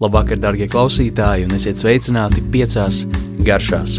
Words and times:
Labvakar, 0.00 0.38
darbie 0.40 0.64
klausītāji, 0.64 1.44
un 1.44 1.58
esiet 1.58 1.76
sveicināti 1.76 2.40
piecās 2.48 3.02
garšās. 3.44 3.98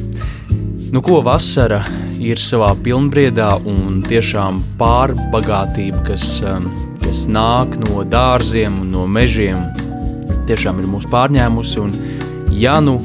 Nu, 0.90 1.04
ko 1.06 1.20
vasara 1.22 1.84
ir 2.18 2.42
savā 2.42 2.72
pilnbriedā 2.82 3.52
un 3.70 4.00
tiešām 4.08 4.64
pārbagātība, 4.80 6.02
kas, 6.08 6.26
um, 6.42 6.72
kas 7.04 7.28
nāk 7.30 7.78
no 7.84 8.02
dārziem 8.02 8.80
un 8.82 8.90
no 8.96 9.06
mežiem, 9.06 9.62
tiešām 10.50 10.82
ir 10.82 10.90
mūs 10.90 11.06
pārņēmusi. 11.14 11.86
Un, 11.86 11.94
ja 12.58 12.80
nu, 12.82 12.98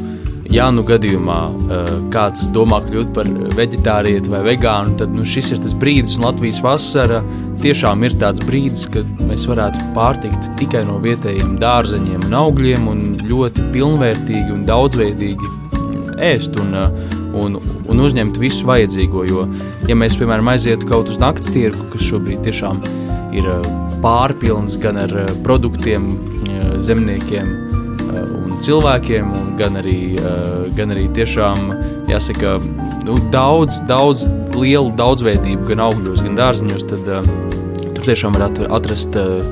ja 0.57 0.67
nu 0.73 0.85
gadījumā 0.87 1.39
uh, 1.53 1.89
kāds 2.13 2.47
domā 2.55 2.79
kļūt 2.85 3.13
par 3.17 3.29
veģetārieti 3.59 4.31
vai 4.33 4.43
vegānu, 4.47 4.97
tad 5.01 5.13
nu, 5.13 5.25
šis 5.29 5.53
ir 5.53 5.61
tas 5.65 5.75
brīdis, 5.77 6.17
un 6.17 6.29
Latvijas 6.29 6.63
vasara 6.65 7.21
tiešām 7.61 8.05
ir 8.07 8.17
tāds 8.21 8.41
brīdis, 8.47 8.87
kad 8.95 9.09
mēs 9.27 9.47
varētu 9.51 9.91
pārtikt 9.97 10.49
tikai 10.61 10.85
no 10.89 10.97
vietējiem 11.05 11.57
dārzeņiem 11.61 12.29
un 12.29 12.39
augļiem 12.41 12.89
un 12.93 13.05
ļoti 13.27 13.67
pilnvērtīgi 13.75 14.55
un 14.55 14.65
daudzveidīgi 14.69 15.53
ēst 16.31 16.57
un, 16.63 16.73
un, 17.37 17.59
un 17.61 18.05
uzņemt 18.07 18.41
visu 18.41 18.69
vajadzīgo. 18.69 19.27
Jo, 19.29 19.45
ja 19.91 19.99
mēs, 19.99 20.17
piemēram, 20.17 20.49
aizietu 20.55 20.89
kaut 20.89 21.13
uz 21.13 21.21
nakts 21.21 21.53
tirgu, 21.53 21.91
kas 21.93 22.09
šobrīd 22.09 22.47
tiešām 22.47 22.81
ir 23.37 23.51
pārpilns 24.05 24.81
gan 24.81 25.05
ar 25.05 25.15
produktiem, 25.45 26.09
zemniekiem 26.81 27.66
un 28.25 28.57
cilvēkiem, 28.63 29.31
un 29.37 29.53
gan 29.59 29.79
arī, 29.81 30.17
gan 30.77 30.95
arī 30.95 31.07
tiešām, 31.17 31.71
jāsaka, 32.11 32.57
nu, 33.07 33.19
daudz, 33.33 33.81
daudz 33.89 34.27
lielu 34.57 34.93
daudzveidību 34.97 35.71
gan 35.71 35.85
augļos, 35.87 36.23
gan 36.25 36.39
dārziņos, 36.39 36.87
tad 36.91 37.11
uh, 37.11 37.27
tur 37.93 38.05
tiešām 38.07 38.37
var 38.37 38.49
atrast 38.49 39.19
uh, 39.21 39.43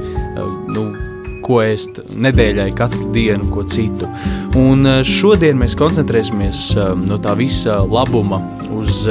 nu, 0.70 0.86
ko 1.44 1.60
ēst 1.64 2.00
nedēļai, 2.08 2.70
katru 2.76 3.10
dienu, 3.12 3.50
ko 3.52 3.66
citu. 3.68 4.08
Un 4.56 4.86
šodien 5.04 5.58
mēs 5.60 5.76
koncentrēsimies 5.76 6.70
no 7.04 7.18
tā 7.20 7.34
visa 7.36 7.82
labuma 7.84 8.40
uz 8.72 9.02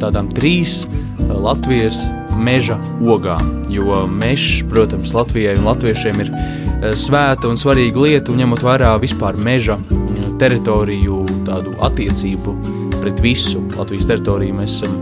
tādām 0.00 0.30
trīs 0.32 0.86
Latvijas 1.28 2.00
meža 2.40 2.78
ogām. 3.04 3.60
Jo 3.70 4.06
mežs, 4.08 4.64
protams, 4.70 5.12
Latvijai 5.14 5.58
un 5.58 5.68
latviešiem 5.68 6.24
ir 6.24 6.32
svēta 6.96 7.48
un 7.50 7.58
svarīga 7.60 8.00
lieta, 8.06 8.32
un 8.32 8.40
ņemot 8.40 8.62
vērā 8.64 8.94
vispār 9.02 9.36
meža 9.40 9.76
teritoriju, 10.40 11.24
tādu 11.48 11.74
attiecību 11.84 12.54
pret 13.00 13.20
visu 13.24 13.62
Latvijas 13.76 14.08
teritoriju. 14.08 14.56
Mēs 14.56 14.78
esam 14.80 14.96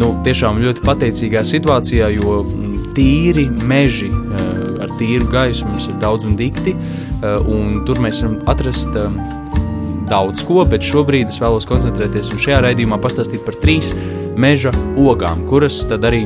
nu, 0.00 0.12
tiešām 0.24 0.60
ļoti 0.62 0.84
pateicīgā 0.86 1.42
situācijā, 1.46 2.10
jo 2.16 2.40
mm, 2.44 2.92
tīri 2.96 3.46
meži 3.68 4.10
eh, 4.10 4.84
ar 4.84 4.92
tīru 5.00 5.28
gaisu 5.32 5.68
mums 5.68 5.88
ir 5.90 5.98
daudz 6.02 6.28
un 6.28 6.36
dikti, 6.38 6.74
eh, 6.76 7.36
un 7.40 7.82
tur 7.88 8.00
mēs 8.02 8.22
varam 8.24 8.38
atrast 8.50 8.96
eh, 8.96 9.20
daudz 10.10 10.44
ko, 10.46 10.64
bet 10.68 10.86
šobrīd 10.86 11.30
es 11.30 11.40
vēlos 11.42 11.68
koncentrēties 11.70 12.32
un 12.34 12.42
šajā 12.42 12.64
raidījumā 12.66 13.00
pastāstīt 13.02 13.44
par 13.46 13.58
trīs 13.62 13.92
meža 14.40 14.72
ogām, 14.98 15.44
kuras 15.50 15.82
tad 15.90 16.06
arī 16.08 16.24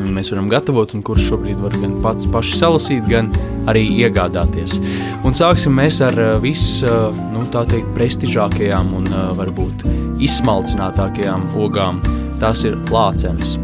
mēs 0.00 0.32
varam 0.32 0.48
gatavot 0.50 0.94
un 0.96 1.04
kurus 1.06 1.28
šobrīd 1.28 1.60
var 1.62 1.76
gan 1.82 1.98
pats 2.04 2.28
paši 2.30 2.58
salasīt, 2.60 3.04
gan 3.10 3.30
arī 3.70 3.84
iegādāties. 4.04 4.78
Un 5.26 5.36
sāksim 5.36 5.76
mēs 5.76 6.00
ar 6.04 6.16
visu, 6.42 6.88
nu, 7.34 7.44
tā 7.52 7.66
teikt, 7.68 7.92
prestižākajām 7.98 8.94
un 9.00 9.12
varbūt 9.38 9.84
izsmalcinātākajām 10.24 11.50
ogām. 11.60 12.00
Tās 12.40 12.64
ir 12.68 12.78
lācenes. 12.92 13.58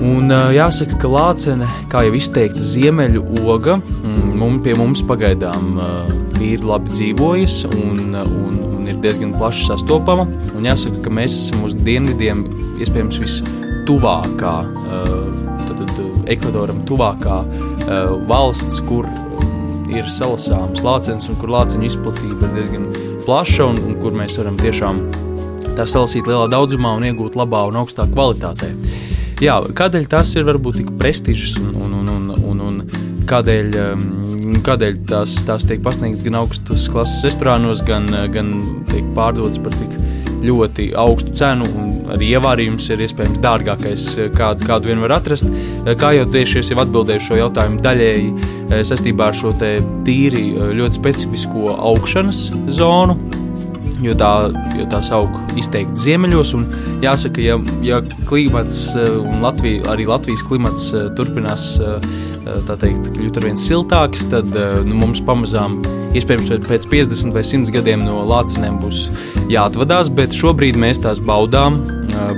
Un 0.00 0.32
jāsaka, 0.54 0.96
ka 1.02 1.08
lācene, 1.12 1.66
kā 1.92 2.06
jau 2.06 2.14
izteikta 2.16 2.62
ziemeļu 2.64 3.20
oga, 3.44 3.76
mm, 3.76 4.30
mums 4.40 4.62
pie 4.64 4.76
mums 4.78 5.02
pagaidām 5.04 5.76
ir 6.40 6.64
labi 6.64 6.88
dzīvojas 6.94 7.66
un, 7.68 8.14
un, 8.16 8.56
un 8.64 8.88
ir 8.88 9.00
diezgan 9.04 9.34
plaši 9.36 9.68
sastopama. 9.68 10.24
Un 10.56 10.68
jāsaka, 10.68 11.02
ka 11.04 11.12
mēs 11.12 11.36
esam 11.42 11.66
uz 11.68 11.76
dienvidiem 11.76 12.46
iespējams 12.80 13.20
vistuvākā, 13.20 14.56
tad 14.88 15.49
ekvadoram 16.30 16.84
tuvākā 16.88 17.40
valsts, 18.30 18.80
kur 18.88 19.08
ir 19.90 20.06
salasāms 20.10 20.84
lācenis 20.86 21.28
un 21.30 21.38
kur 21.40 21.50
lāceņu 21.50 21.88
izplatība 21.88 22.46
ir 22.46 22.56
diezgan 22.58 22.86
plaša 23.26 23.66
un, 23.72 23.80
un 23.90 23.98
kur 24.02 24.14
mēs 24.16 24.38
varam 24.38 24.58
tiešām 24.60 25.02
tā 25.78 25.86
salasīt 25.88 26.28
lielā 26.28 26.46
daudzumā 26.52 26.94
un 26.98 27.06
iegūt 27.10 27.38
labā 27.38 27.64
un 27.70 27.80
augstā 27.80 28.06
kvalitātē. 28.10 28.70
Jā, 29.40 29.56
kādēļ 29.76 30.06
tas 30.12 30.34
ir 30.36 30.44
varbūt 30.44 30.82
tik 30.82 30.90
prestižs 31.00 31.56
un, 31.62 31.72
un, 31.80 31.94
un, 31.96 32.08
un, 32.12 32.32
un, 32.50 32.60
un 32.66 33.24
kādēļ, 33.30 33.78
um, 33.80 34.58
kādēļ 34.66 34.98
tās, 35.08 35.38
tās 35.48 35.64
tiek 35.68 35.80
pasniegtas 35.84 36.26
gan 36.26 36.40
augstas 36.42 36.88
klases 36.92 37.24
restorānos, 37.24 37.84
gan, 37.86 38.10
gan 38.34 38.52
tiek 38.90 39.06
pārdotas 39.16 39.62
par 39.64 39.76
tik 39.78 39.96
ļoti 40.44 40.90
augstu 41.00 41.32
cenu, 41.40 41.68
un 41.76 41.89
arī 42.14 42.32
ievārījums 42.36 42.88
ir 42.92 43.04
iespējams 43.06 43.40
dārgākais, 43.44 44.06
kādu, 44.36 44.66
kādu 44.68 44.90
vien 44.90 45.02
var 45.04 45.16
atrast. 45.18 45.48
Kā 46.00 46.12
jau 46.16 46.26
tieši 46.30 46.62
es 46.62 46.72
jau 46.72 46.80
atbildēju 46.82 47.26
šo 47.26 47.40
jautājumu 47.40 47.82
daļēji 47.84 48.30
eh, 48.30 48.82
saistībā 48.86 49.30
ar 49.30 49.38
šo 49.38 49.54
tīri 49.60 50.44
eh, 50.50 50.72
ļoti 50.80 51.00
specifisko 51.00 51.76
augšanas 51.76 52.46
zonu, 52.80 53.18
jo 54.04 54.14
tā, 54.18 54.30
jo 54.78 54.86
tā 54.90 55.00
aug 55.16 55.36
izteikti 55.60 56.04
ziemeļos. 56.04 56.54
Jāsaka, 57.04 57.42
ja, 57.44 57.58
ja 57.84 58.00
klimats 58.28 58.90
eh, 58.98 59.12
un 59.20 59.44
Latvija, 59.44 59.84
arī 59.92 60.06
Latvijas 60.08 60.44
klimats 60.46 60.90
eh, 60.94 61.08
turpinās 61.16 61.72
eh, 61.80 62.10
teikt, 62.70 63.12
kļūt 63.14 63.40
ar 63.40 63.46
vien 63.46 63.60
siltāks, 63.60 64.26
tad 64.32 64.54
nu, 64.86 64.96
mums 65.02 65.20
pamazām, 65.26 65.78
iespējams, 66.16 66.50
pēc 66.66 66.86
50 66.90 67.36
vai 67.36 67.44
100 67.46 67.74
gadiem 67.74 68.04
no 68.06 68.24
lācinēm 68.26 68.80
būs 68.80 69.06
jāatvadās, 69.52 70.10
bet 70.16 70.34
šobrīd 70.34 70.78
mēs 70.80 71.02
tās 71.04 71.20
baudām, 71.22 71.82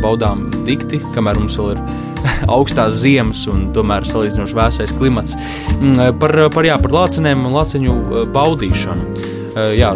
baudām 0.03 0.49
dikti, 0.67 1.01
kamēr 1.15 1.39
mums 1.41 1.57
vēl 1.61 1.77
ir 1.77 1.85
augstās 2.57 2.99
ziemas 3.05 3.47
un 3.51 3.71
tomēr 3.77 4.05
salīdzinoši 4.11 4.59
vēsais 4.59 4.97
klimats. 4.99 5.39
Mm, 5.79 6.19
par, 6.21 6.37
par, 6.53 6.67
jā, 6.67 6.77
par 6.83 6.99
lācinēm 6.99 7.47
un 7.47 7.57
lāciņu 7.57 8.27
baudīšanu. 8.35 9.31
Jā, 9.77 9.95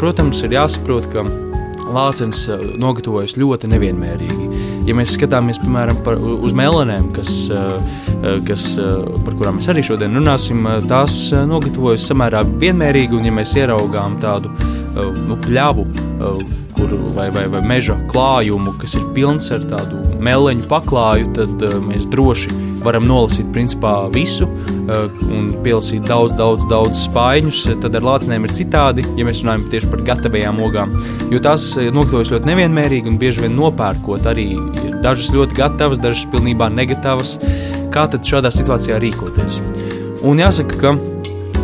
Protams, 0.00 0.42
ir 0.44 0.56
jāsaprot, 0.56 1.06
ka 1.12 1.22
lācis 1.94 2.46
eh, 2.50 2.64
nogatavojas 2.80 3.36
ļoti 3.38 3.70
nevienmērīgi. 3.72 4.48
Ja 4.88 4.96
mēs 4.96 5.14
skatāmies 5.16 5.60
piemēram 5.62 6.02
par, 6.04 6.18
uz 6.18 6.56
melanēm, 6.56 7.10
kas, 7.16 7.32
eh, 7.52 7.94
eh, 8.14 8.40
kas, 8.48 8.74
par 9.24 9.38
kurām 9.38 9.60
mēs 9.60 9.70
arī 9.72 9.84
šodien 9.86 10.18
runāsim, 10.18 10.66
tās 10.90 11.16
nogatavojas 11.48 12.08
samērā 12.10 12.44
vienmērīgi. 12.62 13.18
Un, 13.18 13.30
ja 13.30 13.34
mēs 13.34 13.54
ieraugām 13.60 14.18
tādu 14.22 14.52
nu, 14.94 15.38
pļavu 15.42 15.86
kur, 16.74 16.92
vai, 17.14 17.28
vai, 17.34 17.46
vai 17.50 17.62
meža 17.66 17.96
klājumu, 18.10 18.76
kas 18.78 18.94
ir 18.98 19.08
pilns 19.14 19.48
ar 19.54 19.64
tādu 19.70 20.00
meleņu 20.22 20.68
paklāju, 20.70 21.32
tad 21.34 21.62
mēs 21.86 22.06
droši 22.10 22.73
varam 22.84 23.06
nolasīt 23.08 23.48
principā 23.54 23.94
visu 24.14 24.46
uh, 24.46 25.06
un 25.28 25.50
pielasīt 25.64 26.06
daudz, 26.08 26.34
daudz, 26.38 26.66
daudz 26.70 27.04
spaiņus. 27.08 27.62
Tad 27.82 27.98
ar 27.98 28.06
lācinēm 28.10 28.46
ir 28.46 28.54
citādi, 28.56 29.06
ja 29.18 29.26
mēs 29.26 29.42
runājam 29.44 29.66
tieši 29.72 29.90
par 29.92 30.04
gatavajām 30.10 30.60
ogām. 30.64 30.94
Jo 31.32 31.40
tās 31.44 31.70
eh, 31.78 31.90
nokļuvušas 31.94 32.34
ļoti 32.36 32.50
nevienmērīgi 32.52 33.10
un 33.10 33.18
bieži 33.20 33.46
vien 33.46 33.56
nopērkot 33.58 34.28
arī 34.30 34.50
dažas 35.04 35.32
ļoti 35.34 35.58
gatavas, 35.58 36.02
dažas 36.02 36.28
pilnībā 36.32 36.70
negatīvas. 36.72 37.38
Kā 37.94 38.08
tad 38.10 38.26
šādā 38.26 38.52
situācijā 38.54 39.00
rīkoties? 39.02 39.60
Un 40.24 40.40
jāsaka, 40.40 40.78
ka 40.80 40.96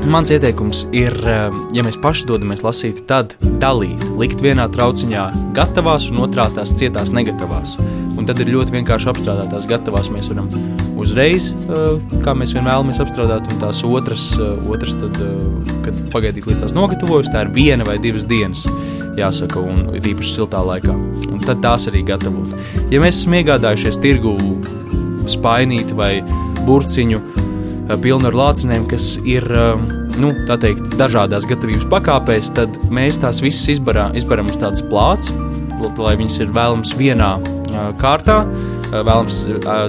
Mans 0.08 0.30
ieteikums 0.32 0.86
ir, 0.96 1.12
eh, 1.28 1.52
ja 1.76 1.82
mēs 1.84 1.98
paši 2.00 2.24
dodamies 2.30 2.62
lasīt, 2.64 3.02
tad 3.06 3.34
dalīt, 3.60 4.00
likt 4.16 4.40
vienā 4.40 4.64
trauciņā 4.72 5.52
gatavās 5.52 6.08
un 6.10 6.24
otrā 6.24 6.48
tās 6.54 6.72
cietās 6.72 7.12
negatīvās. 7.12 7.76
Tad 8.30 8.38
ir 8.44 8.52
ļoti 8.52 8.76
vienkārši 8.76 9.08
apstrādāt 9.10 9.50
tās 9.50 9.66
gatavās. 9.66 10.10
Mēs 10.14 10.28
varam 10.30 10.46
uzreiz, 11.00 11.50
eh, 11.50 12.20
kā 12.22 12.34
mēs 12.38 12.54
vien 12.54 12.68
vēlamies 12.68 13.00
apstrādāt, 13.02 13.50
un 13.50 13.58
tās 13.58 13.82
otras, 13.82 14.30
eh, 14.38 14.70
otras 14.70 14.94
tad, 15.00 15.18
kad 15.82 15.94
pagaidīt 16.14 16.46
līdz 16.46 16.62
tās 16.62 16.76
nogatavojas, 16.76 17.32
tā 17.34 17.42
ir 17.42 17.54
viena 17.56 17.84
vai 17.84 17.98
divas 17.98 18.28
dienas. 18.30 18.66
Jāsaka, 19.18 19.58
un 19.58 19.94
ir 19.96 20.14
īpaši 20.14 20.36
siltā 20.38 20.62
laikā. 20.62 20.94
Un 21.32 21.40
tad 21.40 21.60
tās 21.60 21.88
arī 21.90 22.04
gatavot. 22.06 22.54
Ja 22.90 23.00
mēs 23.00 23.18
esam 23.18 23.34
iegādājušies 23.34 23.98
tirgu 23.98 24.38
spainīti 25.26 25.92
vai 25.92 26.22
burciņu, 26.66 27.20
Eh, 27.90 27.96
pilnu 27.98 28.28
ar 28.28 28.36
lācinēm, 28.38 28.84
kas 28.90 29.16
ir 29.26 29.42
eh, 29.50 29.80
nu, 30.22 30.30
teikt, 30.46 30.92
dažādās 31.00 31.46
gatavības 31.50 31.88
pakāpēs, 31.90 32.52
tad 32.54 32.76
mēs 32.92 33.18
tās 33.22 33.40
visas 33.42 33.66
izbarām, 33.74 34.14
izbaram 34.18 34.50
uz 34.50 34.58
tādas 34.60 34.84
plāts, 34.86 35.32
lai 35.98 36.14
viņas 36.20 36.36
ir 36.44 36.52
vēlams 36.54 36.94
vienā 36.98 37.32
eh, 37.40 37.59
kārtā. 38.00 38.42
Vēlams, 38.90 39.44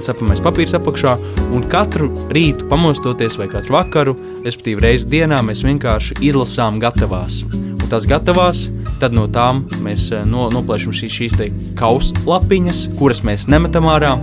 cepamais 0.05 0.43
papīrs 0.45 0.75
apakšā, 0.77 1.15
un 1.55 1.63
katru 1.69 2.11
rītu 2.29 2.67
pamostoties, 2.69 3.39
vai 3.41 3.47
katru 3.49 3.77
vakaru, 3.79 4.13
respektīvi 4.45 4.85
reizi 4.85 5.09
dienā, 5.09 5.39
mēs 5.45 5.63
vienkārši 5.65 6.19
izlasām 6.29 6.77
gatavās. 6.81 7.41
Un 7.49 7.87
tās 7.89 8.05
gatavās, 8.09 8.67
tad 9.01 9.15
no 9.17 9.25
tām 9.33 9.63
mēs 9.81 10.11
no, 10.29 10.51
noplēšam 10.53 10.93
šīs, 10.93 11.17
šīs 11.17 11.37
kauslapiņas, 11.79 12.83
kuras 12.99 13.23
mēs 13.25 13.47
nemetam 13.49 13.89
ārā, 13.89 14.13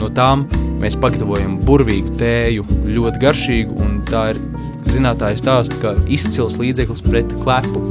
no 0.00 0.10
tām 0.16 0.48
mēs 0.82 0.98
pagatavojam 1.00 1.60
burvīgu 1.62 2.18
tēju, 2.20 2.66
ļoti 2.90 3.22
garšīgu, 3.22 3.78
un 3.86 4.00
tā 4.10 4.32
ir 4.34 4.42
zinātājs 4.90 5.42
stāsta, 5.44 5.78
ka 5.82 5.94
izcils 6.12 6.58
līdzeklis 6.60 7.04
pret 7.06 7.32
klepu. 7.44 7.82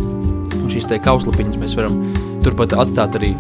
Un 0.60 0.68
šīs 0.72 0.88
te 0.90 1.00
kauslapiņas 1.02 1.62
mēs 1.62 1.76
varam 1.78 2.02
turpat 2.46 2.76
atstāt 2.78 3.16
arī 3.20 3.32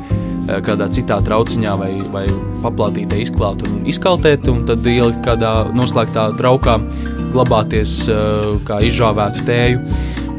kādā 0.45 0.87
citā 0.93 1.17
trauciņā 1.25 1.73
vai, 1.79 1.91
vai 2.13 2.25
paplātītē 2.63 3.19
izklāt 3.23 3.63
un 3.65 3.83
izkaltēt, 3.89 4.47
un 4.51 4.65
tad 4.69 4.85
ielikt 4.85 5.23
kādā 5.25 5.53
noslēgtā 5.75 6.27
traukā, 6.39 6.77
glabāties 7.33 7.97
kā 8.67 8.79
izžāvētu 8.85 9.45
tēju. 9.47 9.81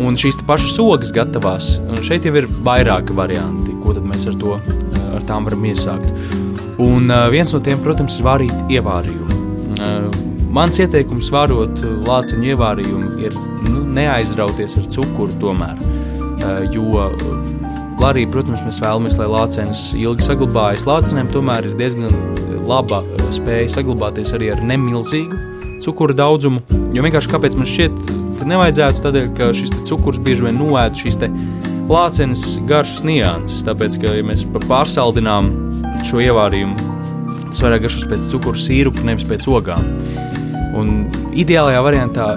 Un 0.06 0.19
šīs 0.20 0.37
pašas 0.44 0.76
ogas 0.82 1.12
gatavās, 1.17 1.76
un 1.81 2.03
šeit 2.05 2.26
jau 2.29 2.35
ir 2.37 2.49
vairāki 2.67 3.17
varianti, 3.17 3.73
ko 3.81 3.94
mēs 4.05 4.26
ar 4.29 4.37
to 4.41 4.58
ar 5.17 5.25
tām 5.25 5.47
varam 5.49 5.64
iesākt. 5.64 6.12
Un 6.82 7.09
viens 7.32 7.52
no 7.55 7.62
tiem, 7.64 7.81
protams, 7.81 8.19
ir 8.19 8.26
vārīt 8.26 8.73
ievārījumu. 8.76 10.25
Mans 10.56 10.79
ieteikums 10.81 11.31
vārot 11.32 11.81
lāciņu 12.06 12.52
ievārījumu 12.52 13.17
ir 13.25 13.35
nu, 13.69 13.82
neaizrauties 13.97 14.76
ar 14.81 14.87
cukuru 14.93 15.32
tomēr, 15.41 15.81
jo 16.73 17.09
arī, 18.04 18.26
protams, 18.28 18.64
mēs 18.66 18.81
vēlamies, 18.82 19.16
lai 19.20 19.28
lācenis 19.31 19.88
ilgi 19.96 20.26
saglabājas, 20.26 20.84
lācenēm 20.88 21.31
tomēr 21.32 21.70
ir 21.70 21.76
diezgan 21.78 22.12
laba 22.66 23.02
spēja 23.34 23.70
saglabāties 23.78 24.34
arī 24.37 24.50
ar 24.52 24.62
nemilzīgu 24.66 25.38
cukuru 25.84 26.16
daudzumu. 26.16 26.62
Jo 26.94 27.04
vienkārši 27.04 27.31
kāpēc 27.32 27.56
man 27.58 27.69
šķiet, 27.69 27.96
ka 28.38 28.48
nevajadzētu 28.48 29.02
tādēļ, 29.04 29.31
ka 29.38 29.50
šis 29.56 29.75
cukurs 29.88 30.20
bieži 30.22 30.48
vien 30.48 30.58
noēd 30.60 30.98
šīs 30.98 31.20
lācenes 31.87 32.44
garšas 32.66 33.04
nianses. 33.06 33.64
Tāpēc, 33.66 34.00
ka, 34.02 34.14
ja 34.19 34.26
mēs 34.26 34.46
pārsaldinām 34.66 35.50
šo 36.06 36.20
ievārījumu, 36.25 36.92
tas 37.49 37.62
vairāk 37.64 37.87
garšas 37.87 38.08
pēc 38.10 38.28
cukuru 38.32 38.60
sīrupa, 38.60 39.04
nevis 39.06 39.26
pēc 39.28 39.49
ogām. 39.50 39.92
Un 40.76 41.06
ideālajā 41.37 41.82
variantā 41.84 42.31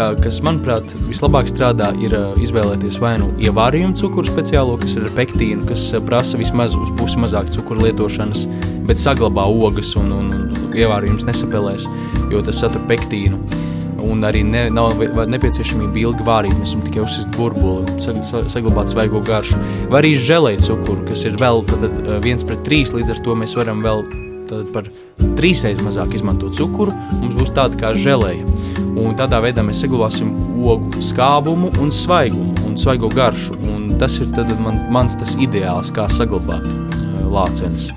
kā, 0.00 0.08
kas, 0.20 0.40
manuprāt, 0.44 0.94
vislabāk 1.08 1.50
strādā, 1.50 1.90
ir 2.00 2.14
uh, 2.16 2.32
izvēlēties 2.40 2.98
vai 3.02 3.14
nu 3.20 3.30
ievārījumu 3.42 3.98
cukuru 4.00 4.28
speciālo, 4.28 4.78
kas 4.80 4.96
ir 4.96 5.06
ar 5.08 5.16
pektīnu, 5.18 5.66
kas 5.68 5.82
uh, 5.92 6.02
prasa 6.04 6.40
vismaz 6.40 6.76
uz 6.78 6.92
pusi 6.98 7.20
mazāk 7.20 7.50
cukuru 7.54 7.84
lietošanas, 7.86 8.46
bet 8.88 9.00
saglabā 9.00 9.44
ogas 9.50 9.92
un, 10.00 10.12
un, 10.16 10.30
un 10.38 10.78
ievārījums 10.78 11.26
nesapelēs, 11.28 11.84
jo 12.32 12.40
tas 12.46 12.62
satur 12.62 12.86
pektīnu. 12.90 13.40
Un 14.00 14.24
arī 14.24 14.40
ne, 14.48 14.64
nav 14.72 14.96
nepieciešamība 15.28 16.00
ilgi 16.00 16.24
vārīt, 16.24 16.56
mēs 16.56 16.72
varam 16.72 16.86
tikai 16.86 17.04
uzsist 17.04 17.28
burbuli, 17.36 17.98
saglabāt 18.00 18.88
svaigo 18.94 19.20
garšu. 19.26 19.60
Vai 19.92 20.00
arī 20.00 20.14
žēlēt 20.16 20.64
cukuru, 20.64 21.04
kas 21.10 21.26
ir 21.28 21.36
vēl 21.40 21.62
tad, 21.68 21.86
uh, 21.90 22.16
viens 22.24 22.46
pret 22.46 22.64
trīs, 22.66 22.96
līdz 22.96 23.18
ar 23.18 23.24
to 23.26 23.36
mēs 23.42 23.58
varam 23.60 23.84
vēl 23.84 24.04
par 24.74 24.90
trīsreiz 25.38 25.82
mazāk 25.84 26.16
izmantot 26.18 26.56
cukuru, 26.56 26.94
mums 27.20 27.38
būs 27.38 27.54
tāda 27.56 27.78
kā 27.80 27.94
žēlēja 27.96 28.60
un 28.98 29.16
tādā 29.18 29.40
veidā 29.42 29.62
mēs 29.64 29.82
saglabāsim 29.84 30.30
ogu 30.66 31.02
skābumu 31.04 31.72
un 31.80 31.92
svaigumu 31.94 32.66
un 32.66 32.76
svaigo 32.80 33.10
garšu. 33.12 33.56
Un 33.70 33.88
tas 34.00 34.18
ir 34.20 34.30
man, 34.62 34.86
mans 34.92 35.16
tas 35.20 35.36
ideāls, 35.40 35.92
kā 35.94 36.06
saglabāt 36.10 36.66
uh, 36.66 37.26
lācenes. 37.30 37.90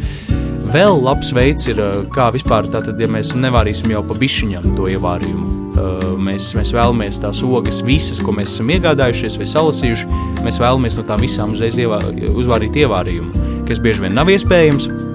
Vēl 0.74 0.98
labs 1.04 1.34
veids 1.36 1.68
ir, 1.70 1.80
uh, 1.82 2.04
kā 2.14 2.30
vispār, 2.34 2.68
tātad, 2.72 3.00
ja 3.00 3.10
mēs 3.12 3.34
nevārīsim 3.38 3.94
jau 3.94 4.04
pa 4.08 4.18
bišķiņam 4.20 4.74
to 4.78 4.90
ievārījumu. 4.94 5.50
Uh, 5.74 6.04
mēs, 6.22 6.52
mēs 6.58 6.74
vēlamies 6.76 7.22
tās 7.24 7.42
ogas 7.46 7.82
visas, 7.86 8.22
ko 8.22 8.36
mēs 8.36 8.52
esam 8.54 8.70
iegādājušies 8.76 9.40
vai 9.42 9.48
salasījuši, 9.50 10.20
mēs 10.46 10.62
vēlamies 10.62 11.00
no 11.00 11.08
tām 11.08 11.24
visām 11.24 11.56
uzreiz 11.56 11.80
ievā, 11.82 11.98
uzvārīt 12.34 12.78
ievārījumu, 12.84 13.48
kas 13.70 13.82
bieži 13.82 14.06
vien 14.06 14.16
nav 14.18 14.30
iespējams. 14.34 15.12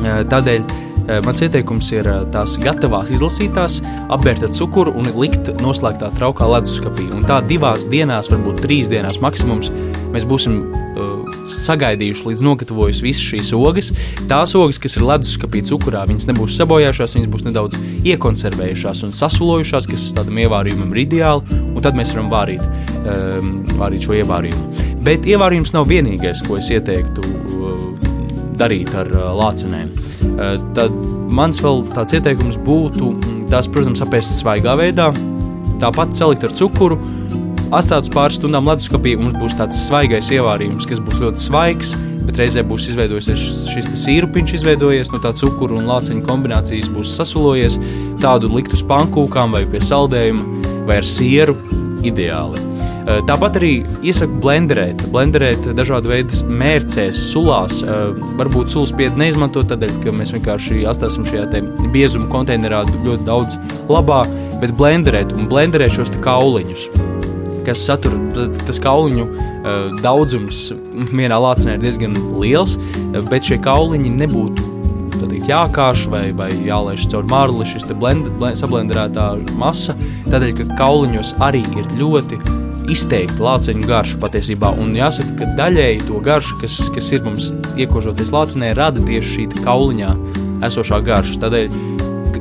Uh, 0.00 0.22
tādēļ 0.30 0.84
Eh, 1.06 1.20
mans 1.22 1.38
ieteikums 1.38 1.86
ir 1.94 2.06
eh, 2.10 2.22
tās 2.34 2.56
gatavās 2.58 3.12
izlasītās, 3.14 3.78
apbērt 4.10 4.42
ar 4.42 4.50
cukuru 4.58 4.90
un 4.98 5.06
likt 5.14 5.52
noslēgtā 5.62 6.08
traukā 6.16 6.48
leduskapī. 6.50 7.06
Un 7.14 7.22
tā 7.28 7.38
divās 7.46 7.84
dienās, 7.90 8.30
varbūt 8.32 8.64
trīs 8.64 8.90
dienās 8.90 9.20
maksimums, 9.22 9.70
mēs 10.10 10.26
būsim 10.26 10.56
uh, 10.66 11.36
sagaidījuši 11.52 12.26
līdz 12.30 12.42
nogatavojusi 12.46 13.04
visas 13.04 13.22
šīs 13.22 13.52
ogas. 13.54 13.92
Tās 14.30 14.54
ogas, 14.58 14.80
kas 14.82 14.96
ir 14.98 15.04
leduskapī 15.06 15.62
cukurā, 15.68 16.02
viņas 16.10 16.26
nebūs 16.30 16.56
sabojājušās, 16.58 17.16
viņas 17.18 17.32
būs 17.34 17.46
nedaudz 17.46 17.78
iekonservējušās 18.14 19.04
un 19.06 19.14
sasulojušās, 19.14 19.90
kas 19.92 20.08
tādam 20.16 20.40
ievārījumam 20.42 20.94
ir 20.94 21.02
ideāli, 21.04 21.60
un 21.68 21.84
tad 21.84 21.98
mēs 21.98 22.16
varam 22.16 22.32
vārīt, 22.32 22.64
um, 23.04 23.52
vārīt 23.76 24.08
šo 24.08 24.16
ievārījumu. 24.22 24.88
Bet 25.06 25.28
ievārījums 25.28 25.76
nav 25.76 25.86
vienīgais, 25.92 26.42
ko 26.48 26.58
es 26.58 26.72
ieteiktu 26.72 27.26
darīt 28.60 28.92
ar 28.96 29.10
lācenēm. 29.36 29.92
Tad 30.76 30.94
mans 31.32 31.60
vēl 31.62 31.84
tāds 31.94 32.16
ieteikums 32.16 32.58
būtu 32.64 33.12
mm, 33.12 33.46
tās, 33.52 33.68
protams, 33.72 34.02
apēst 34.04 34.40
svaigā 34.40 34.76
veidā, 34.78 35.10
tāpat 35.82 36.16
salikt 36.16 36.46
ar 36.46 36.54
cukuru, 36.56 36.98
atstāt 37.74 38.06
uz 38.06 38.12
pāris 38.14 38.38
stundām 38.40 38.68
leduskapī, 38.70 39.16
mums 39.20 39.36
būs 39.38 39.56
tāds 39.58 39.80
svaigais 39.88 40.30
ievārījums, 40.34 40.86
kas 40.88 41.02
būs 41.02 41.22
ļoti 41.22 41.46
svaigs, 41.46 41.94
bet 42.26 42.40
reizē 42.42 42.64
būs 42.66 42.88
izveidojies 42.90 43.46
šis 43.70 43.90
sīrupiņš, 44.02 44.56
izveidojies 44.58 45.12
no 45.14 45.22
tā 45.22 45.34
cukuru 45.36 45.80
un 45.80 45.90
lāciņa 45.90 46.26
kombinācijas, 46.26 46.90
būs 46.92 47.14
sasulojies, 47.18 47.78
tādu 48.22 48.50
likt 48.54 48.74
uz 48.76 48.84
pankūkām 48.86 49.54
vai 49.54 49.66
pie 49.70 49.82
saldējuma 49.84 50.86
vai 50.88 51.02
ar 51.02 51.10
sieru 51.16 51.58
ideāli. 52.06 52.65
Eh, 53.06 53.20
tāpat 53.22 53.60
arī 53.60 53.70
iesaku 54.02 54.40
blenderēt, 54.42 55.04
blenderēt 55.14 55.68
dažādu 55.78 56.10
veidu 56.10 56.40
mērcēs, 56.50 57.20
sulās. 57.30 57.78
Eh, 57.86 58.16
varbūt 58.40 58.72
sulas 58.72 58.90
pieeja 58.90 59.14
neizmantot 59.14 59.68
tādēļ, 59.70 59.92
ka 60.02 60.10
mēs 60.10 60.34
vienkārši 60.34 60.82
atstāsim 60.90 61.22
šajā 61.28 61.62
biezuma 61.94 62.26
konteinerā 62.32 62.82
ļoti 63.06 63.22
daudz 63.28 63.58
labā, 63.86 64.24
bet 64.58 64.74
blenderēt 64.74 65.36
un 65.36 65.46
blenderēt 65.46 65.94
šos 66.00 66.10
kauliņus 66.20 66.88
kas 67.66 67.80
satur 67.82 68.12
tas 68.62 68.78
kauliņu 68.78 69.24
uh, 69.26 69.88
daudzums 69.98 70.68
vienā 71.10 71.34
lācinē 71.42 71.74
ir 71.74 71.80
diezgan 71.82 72.14
liels, 72.38 72.76
bet 73.26 73.42
šie 73.42 73.58
kauliņi 73.58 74.12
nebūtu 74.20 74.75
teikt, 75.22 75.48
jākāš 75.50 76.06
vai, 76.12 76.26
vai 76.36 76.50
jālaiž 76.66 77.08
caur 77.12 77.26
marli 77.30 77.66
šis 77.68 77.86
blend, 77.94 78.28
blend, 78.40 78.60
sablenderētā 78.60 79.30
masa, 79.58 79.96
tādēļ, 80.28 80.52
ka 80.58 80.78
kauliņos 80.80 81.34
arī 81.44 81.64
ir 81.76 81.88
ļoti 81.96 82.38
izteikti 82.92 83.42
lāciņu 83.42 83.86
garšu 83.88 84.20
patiesībā. 84.22 84.70
Un 84.78 84.94
jāsaka, 84.96 85.34
ka 85.40 85.48
daļēji 85.58 86.04
to 86.06 86.20
garšu, 86.24 86.58
kas, 86.62 86.78
kas 86.94 87.10
ir 87.14 87.24
mums 87.26 87.50
iekožoties 87.78 88.32
lācinē, 88.34 88.72
rada 88.78 89.02
tieši 89.02 89.32
šī 89.32 89.46
kauliņā 89.64 90.12
esošā 90.66 91.00
garša. 91.06 91.40
Tādēļ, 91.42 91.80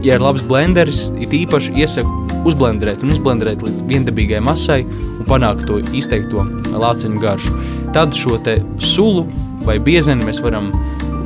ja 0.06 0.18
ir 0.18 0.26
labs 0.26 0.46
blenderis, 0.46 1.08
it 1.22 1.34
īpaši 1.34 1.76
iesaku 1.82 2.44
uzblenderēt 2.46 3.04
un 3.04 3.16
uzblenderēt 3.16 3.64
līdz 3.66 3.86
viendabīgai 3.90 4.42
masai 4.46 4.84
un 4.86 5.26
panākt 5.28 5.66
to 5.70 5.80
izteikto 5.98 6.46
lāciņu 6.76 7.22
garšu. 7.24 7.56
Tad 7.96 8.14
šo 8.18 8.38
te 8.46 8.60
sulu 8.82 9.26
vai 9.66 9.80
biezeni 9.82 10.28
mēs 10.28 10.44
varam 10.44 10.70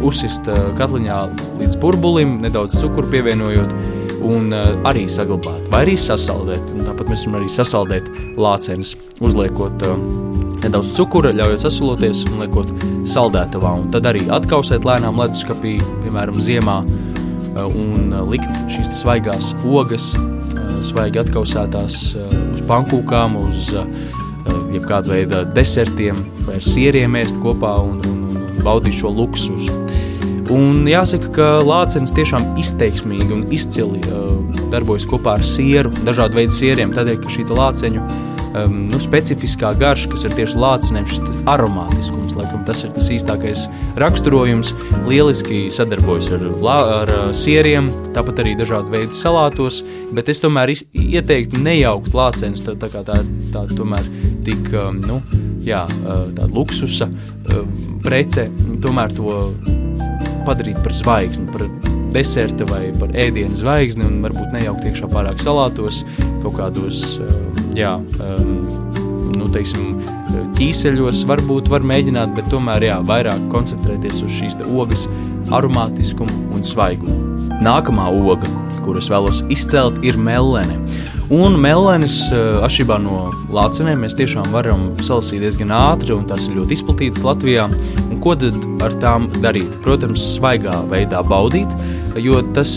uzsist 0.06 0.48
eh, 0.50 0.60
katliņā 0.80 1.20
līdz 1.60 1.80
burbulim, 1.82 2.40
nedaudz 2.44 2.78
cukuru 2.80 3.10
pievienojot 3.12 3.74
un 4.20 4.52
uh, 4.52 4.74
arī 4.90 5.06
saglabāt, 5.08 5.70
vai 5.72 5.86
arī 5.86 5.94
sasaldēt. 6.00 6.74
Un 6.76 6.84
tāpat 6.84 7.08
mēs 7.08 7.22
varam 7.24 7.38
arī 7.40 7.54
sasaldēt 7.54 8.10
lācenes, 8.36 8.92
uzliekot 9.24 9.86
uh, 9.88 10.02
nedaudz 10.64 10.92
cukura, 10.98 11.32
ļaujot 11.38 11.64
sasaloties 11.64 12.26
un 12.28 12.44
liekot 12.44 12.74
saldētavā. 13.10 13.72
Un 13.80 13.88
tad 13.94 14.10
arī 14.12 14.26
atkausēt 14.36 14.88
lēnām 14.88 15.22
leduskapī, 15.24 15.78
piemēram, 16.04 16.42
ziemā, 16.44 16.82
un 17.64 18.14
likt 18.30 18.52
šīs 18.72 18.92
svaigās 19.02 19.54
ogas, 19.68 20.12
svaigi 20.86 21.24
atkausētās 21.24 22.02
uz 22.54 22.62
pankūkām, 22.68 23.40
uz 23.40 23.72
jebkāda 24.74 25.14
veida 25.14 25.44
desertiem 25.56 26.20
vai 26.46 26.60
ar 26.60 26.66
sieriem 26.66 27.18
ēst 27.20 27.40
kopā 27.44 27.74
un, 27.84 28.00
un, 28.08 28.22
un 28.30 28.62
baudīt 28.66 29.00
šo 29.02 29.12
luksusu. 29.14 29.76
Un 30.50 30.88
jāsaka, 30.90 31.30
ka 31.36 31.48
lācenis 31.62 32.14
tiešām 32.18 32.56
izteiksmīgi 32.58 33.30
un 33.36 33.44
izcili 33.54 34.02
uh, 34.10 34.32
darbojas 34.74 35.06
kopā 35.10 35.38
ar 35.38 35.46
sieru, 35.46 35.92
dažādu 36.08 36.40
veidu 36.40 36.56
sieriem, 36.56 36.94
tādēļ, 36.96 37.20
ka 37.22 37.34
šī 37.36 37.46
lāceņu 37.54 38.02
um, 38.02 38.76
nu, 38.90 39.00
specifiskā 39.02 39.72
garša, 39.78 40.10
kas 40.10 40.26
ir 40.26 40.36
tieši 40.38 40.60
lācinēm, 40.60 41.08
šis 41.10 41.22
aromātiskums, 41.50 42.34
laikam 42.38 42.64
tas 42.68 42.84
ir 42.86 42.94
tas 42.96 43.10
īstākais 43.14 43.68
raksturojums, 44.02 44.74
lieliski 45.10 45.68
sadarbojas 45.74 46.32
ar, 46.34 46.46
ar 46.74 47.14
sieriem, 47.38 47.92
tāpat 48.16 48.44
arī 48.44 48.56
dažādu 48.60 48.94
veidu 48.94 49.18
salātos, 49.18 49.84
bet 50.16 50.32
es 50.34 50.42
tomēr 50.42 50.74
ieteiktu 50.74 51.62
nejaukt 51.66 52.16
lāceņus, 52.18 52.66
tā, 52.66 52.78
tā 52.82 52.92
kā 52.94 53.06
tā 53.08 53.22
ir 53.24 53.34
tā, 53.54 53.68
tomēr 53.76 54.10
tik, 54.48 54.72
um, 54.74 55.02
nu, 55.06 55.20
jā, 55.66 55.86
uh, 56.02 56.26
tāda 56.34 56.50
luksusa 56.56 57.10
um, 57.10 58.00
prece, 58.06 58.50
tomēr 58.82 59.14
to 59.14 59.44
padarīt 60.48 60.80
par 60.86 60.96
zvaigzni, 60.96 61.48
par 61.54 61.66
deserta 62.14 62.66
vai 62.70 62.90
par 63.00 63.14
ēdienu 63.14 63.58
zvaigzni 63.58 64.08
un 64.08 64.22
varbūt 64.24 64.56
nejaukt 64.56 64.88
iekšā 64.90 65.10
pārāk 65.12 65.42
salātos, 65.44 66.04
kaut 66.44 66.58
kādos, 66.58 67.04
eh, 67.22 67.36
jā, 67.78 67.96
ehm, 68.00 68.56
nu, 69.38 69.50
teiksim, 69.54 70.00
ķīseļos 70.58 71.24
varbūt 71.30 71.70
var 71.72 71.86
mēģināt, 71.88 72.34
bet 72.36 72.50
tomēr, 72.52 72.90
jā, 72.90 72.98
vairāk 73.06 73.46
koncentrēties 73.54 74.24
uz 74.26 74.34
šīs 74.40 74.58
ogas 74.68 75.06
aromātiskumu 75.56 76.50
un 76.56 76.66
svaigumu. 76.68 77.16
Nākamā 77.64 78.10
oga, 78.12 78.50
kuras 78.90 79.10
vēlos 79.12 79.44
izcelt, 79.54 80.02
ir 80.06 80.18
melene. 80.18 80.80
Un 81.30 81.60
melēnis, 81.62 82.32
atšķirībā 82.66 82.96
no 83.04 83.28
lācenēm, 83.54 84.02
mēs 84.02 84.16
tiešām 84.18 84.50
varam 84.50 84.88
salasīt 85.06 85.44
diezgan 85.46 85.70
ātri, 85.78 86.16
un 86.16 86.26
tās 86.30 86.48
ir 86.48 86.58
ļoti 86.58 86.80
izplatītas 86.80 87.26
Latvijā. 87.28 87.68
Un 88.10 88.18
ko 88.24 88.34
tad 88.40 88.58
ar 88.82 88.96
tām 89.04 89.28
darīt? 89.38 89.76
Protams, 89.86 90.26
svaigā 90.40 90.80
veidā 90.90 91.22
baudīt, 91.28 91.70
jo 92.18 92.42
tas, 92.58 92.74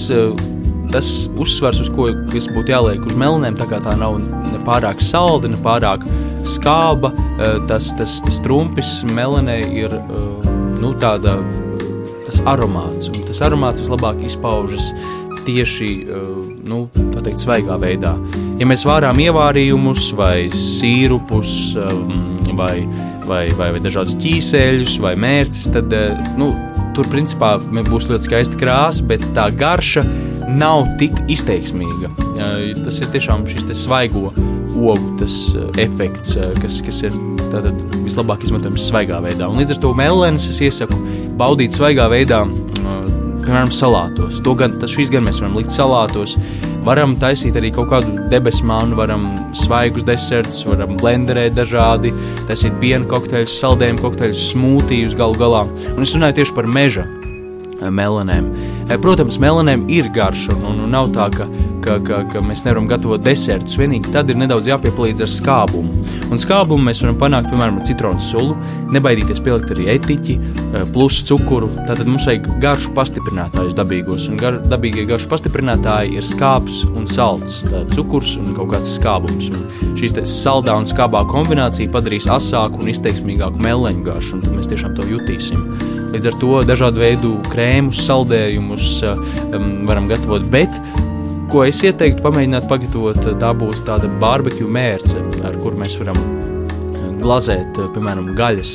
tas 0.93 1.15
uzsvars, 1.33 1.81
uz 1.81 1.89
ko 1.97 2.11
būtu 2.13 2.75
jāliek 2.75 3.09
uz 3.09 3.17
melnēm, 3.17 3.57
tā 3.57 3.71
kā 3.73 3.81
tā 3.81 3.97
nav 3.97 4.21
ne 4.21 4.61
pārāk 4.69 5.01
salda, 5.01 5.49
ne 5.49 5.57
pārāk 5.65 6.05
skāba, 6.45 7.15
tas, 7.71 7.95
tas, 7.97 8.21
tas 8.27 8.45
trumpis 8.45 8.99
melnē 9.17 9.63
ir 9.73 9.97
nu, 10.83 10.93
tāda 11.01 11.39
tas 12.27 12.43
aromāts. 12.49 13.09
Un 13.13 13.25
tas 13.29 13.41
aromāts 13.45 13.81
vislabāk 13.83 14.21
izpaužas 14.29 14.93
tieši 15.47 15.91
nu, 16.69 16.85
teikt, 17.23 17.43
svaigā 17.45 17.79
veidā. 17.81 18.17
Ja 18.61 18.69
mēs 18.69 18.87
vārām 18.89 19.21
ievārījumus, 19.23 20.11
vai 20.19 20.49
sīrupus, 20.55 21.55
vai, 22.59 22.85
vai, 23.27 23.47
vai, 23.57 23.71
vai 23.77 23.81
dažādus 23.83 24.19
ķīsēļus, 24.23 24.99
vai 25.03 25.15
mērcis, 25.21 25.71
tad 25.75 25.95
nu, 26.41 26.53
tur 26.97 27.09
principā 27.13 27.57
būs 27.89 28.11
ļoti 28.11 28.29
skaista 28.29 28.61
krāsa, 28.61 29.07
bet 29.09 29.25
tā 29.37 29.49
garša 29.57 30.05
nav 30.53 30.87
tik 31.01 31.15
izteiksmīga. 31.33 32.13
Tas 32.83 32.99
ir 33.01 33.13
tiešām 33.15 33.47
šis 33.49 33.71
svaigo 33.85 34.31
ogu 34.73 35.15
tas 35.21 35.35
efekts, 35.81 36.35
kas, 36.63 36.81
kas 36.85 37.03
ir 37.07 37.17
tātad, 37.53 37.79
vislabāk 38.03 38.45
izmantojams 38.47 38.89
svaigā 38.89 39.21
veidā. 39.25 39.49
Un 39.49 39.61
līdz 39.61 39.77
ar 39.77 39.83
to 39.85 39.93
melnēs 39.97 40.49
es 40.51 40.61
iesaku 40.65 40.99
baudīt 41.39 41.77
svaigā 41.77 42.09
veidā, 42.13 42.43
piemēram, 43.45 43.73
salātos. 43.75 44.43
To 44.47 44.55
gan, 44.59 44.75
šīs 44.79 45.13
gan 45.13 45.27
mēs 45.27 45.41
varam 45.43 45.57
likt 45.59 45.75
salātos. 45.75 46.37
Varam 46.83 47.15
taisīt 47.21 47.57
arī 47.59 47.71
kaut 47.75 47.93
kādu 47.93 48.27
debesu 48.33 48.67
mānu, 48.67 48.99
varam 48.99 49.29
svaigus 49.55 50.07
desertus, 50.07 50.65
varam 50.67 50.97
blenderēt 50.99 51.55
dažādi, 51.55 52.11
taisīt 52.49 52.79
piena 52.83 53.07
kokteļus, 53.11 53.59
saldējumu 53.63 54.03
kokteļus, 54.03 54.47
smūtījus 54.51 55.19
galu 55.19 55.39
galā. 55.39 55.67
Un 55.95 56.03
es 56.03 56.17
runāju 56.17 56.43
tieši 56.43 56.59
par 56.59 56.71
meža 56.71 57.07
melanēm. 57.91 58.53
Protams, 59.03 59.41
melanēm 59.43 59.89
ir 59.91 60.13
garša, 60.15 60.59
un, 60.61 60.83
un 60.85 60.91
nav 60.93 61.11
tā, 61.17 61.31
ka 61.35 61.49
ka, 61.83 61.97
ka, 62.05 62.21
ka 62.33 62.43
mēs 62.45 62.65
nevaram 62.67 62.87
gatavot 62.91 63.23
desertus. 63.23 63.77
Vienīgi 63.81 64.13
tad 64.15 64.31
ir 64.31 64.39
nedaudz 64.41 64.69
jāpiepalīdz 64.71 65.25
ar 65.25 65.31
skābumu. 65.31 66.05
Un 66.33 66.41
skābumu 66.41 66.87
mēs 66.89 67.03
varam 67.05 67.19
panākt 67.21 67.51
piemēram 67.51 67.79
ar 67.81 67.87
citronu 67.87 68.23
sulu, 68.23 68.57
nebaidīties 68.95 69.43
pielikt 69.45 69.73
arī 69.75 69.89
etiķi, 69.97 70.37
eh, 70.39 70.85
plus 70.95 71.23
cukuru. 71.29 71.71
Tātad 71.89 72.09
mums 72.09 72.27
vajag 72.29 72.49
garšu 72.63 72.95
pastiprinātājus 72.97 73.77
dabīgos. 73.79 74.29
Un 74.31 74.41
gar, 74.41 74.61
dabīgie 74.73 75.07
garšu 75.09 75.31
pastiprinātāji 75.33 76.19
ir 76.19 76.29
skāps 76.29 76.85
un 76.89 77.07
salds, 77.07 77.63
cukurs 77.95 78.37
un 78.41 78.55
kaut 78.57 78.73
kāds 78.75 78.97
skābums. 78.99 79.51
Un 79.53 79.97
šīs 79.99 80.17
saldā 80.29 80.77
un 80.79 80.87
skābā 80.87 81.25
kombinācija 81.29 81.91
padarīs 81.93 82.31
asāku 82.31 82.81
un 82.81 82.93
izteiksmīgāku 82.93 83.61
meleņu 83.63 84.07
garšu, 84.07 84.39
un 84.39 84.47
tad 84.47 84.55
mēs 84.57 84.71
tiešām 84.71 84.97
to 84.97 85.03
jutīsim. 85.03 85.92
Līdz 86.13 86.29
ar 86.29 86.39
to 86.43 86.61
dažādu 86.69 87.01
veidu 87.01 87.33
krēmus, 87.49 88.03
saldējumus 88.05 89.01
um, 89.09 89.69
varam 89.89 90.11
gatavot, 90.11 90.45
bet 90.53 90.73
ko 91.53 91.65
es 91.65 91.81
ieteiktu 91.85 92.25
pamēģināt 92.25 92.69
pagatavot, 92.69 93.33
tā 93.41 93.53
būs 93.57 93.81
tāda 93.89 94.11
barbekju 94.21 94.69
mērce, 94.73 95.21
ar 95.49 95.57
kur 95.65 95.77
mēs 95.81 95.97
varam 96.01 96.21
eh, 96.21 96.52
glazēt, 97.23 97.79
eh, 97.79 97.89
piemēram, 97.95 98.33
gaļas 98.37 98.73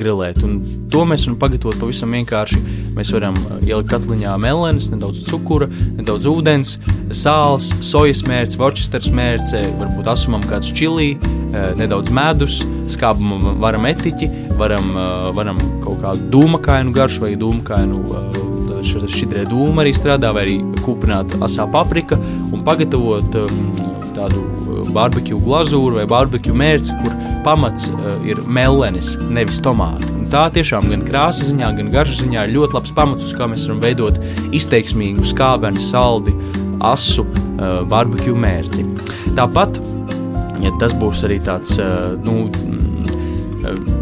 grilēt. 0.00 0.42
Un 0.46 0.60
to 0.90 1.04
mēs 1.08 1.26
varam 1.26 1.38
pagatavot 1.40 1.78
pavisam 1.80 2.14
vienkārši. 2.16 2.60
Mēs 2.96 3.12
varam 3.14 3.36
eh, 3.36 3.70
ielikt 3.70 3.92
katliņā 3.92 4.34
melenes, 4.40 4.90
nedaudz 4.92 5.24
cukura, 5.28 5.68
nedaudz 5.98 6.28
ūdens, 6.30 6.76
sāls, 7.10 7.70
sojas 7.84 8.24
mērce, 8.26 8.58
worcesters 8.60 9.10
mērce, 9.14 9.62
varbūt 9.80 10.10
asumam 10.10 10.42
kāds 10.46 10.72
čili, 10.74 11.16
nedaudz 11.50 12.12
medus, 12.14 12.60
skābam 12.86 13.58
varam 13.58 13.88
etiķi, 13.90 14.28
varam, 14.60 14.92
varam 15.34 15.58
kaut 15.82 15.98
kādu 16.04 16.30
dūmakainu 16.36 16.94
garšu 16.94 17.26
vai 17.26 17.34
dūmakainu 17.40 18.04
šķidrē 18.80 19.44
dūma 19.50 19.84
arī 19.84 19.92
strādā, 19.96 20.32
vai 20.34 20.44
arī 20.46 20.56
kūpināta 20.84 21.40
asā 21.44 21.66
paprika 21.70 22.18
un 22.50 22.62
pagatavot 22.66 23.36
um, 23.42 23.58
tādu 24.16 24.44
barbekju 24.94 25.40
glazūru 25.44 26.00
vai 26.00 26.06
barbekju 26.10 26.56
mērci, 26.56 26.96
kur 27.02 27.14
pamats 27.44 27.88
uh, 27.92 28.14
ir 28.26 28.40
melenis, 28.46 29.14
nevis 29.32 29.60
tomāti. 29.64 30.08
Un 30.14 30.26
tā 30.30 30.46
tiešām 30.54 30.90
gan 30.92 31.04
krāsas 31.06 31.50
ziņā, 31.50 31.70
gan 31.78 31.90
garšas 31.92 32.24
ziņā 32.24 32.46
ir 32.46 32.54
ļoti 32.56 32.76
labs 32.76 32.94
pamats, 32.96 33.28
uz 33.28 33.36
kā 33.36 33.48
mēs 33.50 33.66
varam 33.68 33.82
veidot 33.84 34.20
izteiksmīgu, 34.56 35.26
skābenu, 35.30 35.82
saldi, 35.82 36.34
asu 36.86 37.26
uh, 37.26 37.80
barbekju 37.90 38.36
mērci. 38.38 38.86
Tāpat, 39.38 39.80
ja 40.64 40.72
tas 40.82 40.96
būs 41.00 41.24
arī 41.28 41.40
tāds, 41.44 41.76
uh, 41.82 42.14
nu, 42.26 42.48